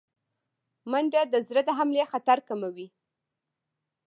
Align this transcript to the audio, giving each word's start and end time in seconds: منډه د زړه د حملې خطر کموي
منډه 0.91 1.21
د 1.33 1.35
زړه 1.47 1.61
د 1.65 1.69
حملې 1.77 2.03
خطر 2.11 2.37
کموي 2.47 2.87